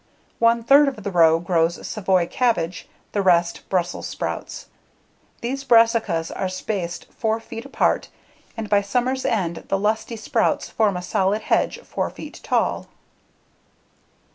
One 0.39 0.63
third 0.63 0.87
of 0.87 1.03
the 1.03 1.11
row 1.11 1.37
grows 1.39 1.87
savoy 1.87 2.25
cabbage, 2.25 2.89
the 3.11 3.21
rest, 3.21 3.61
Brussels 3.69 4.07
sprouts. 4.07 4.65
These 5.41 5.63
brassicas 5.63 6.31
are 6.31 6.49
spaced 6.49 7.05
4 7.13 7.39
feet 7.39 7.65
apart 7.65 8.09
and 8.57 8.67
by 8.67 8.81
summer's 8.81 9.25
end 9.25 9.65
the 9.67 9.77
lusty 9.77 10.15
sprouts 10.15 10.69
form 10.71 10.97
a 10.97 11.03
solid 11.03 11.43
hedge 11.43 11.79
4 11.83 12.09
feet 12.09 12.39
tall. 12.41 12.87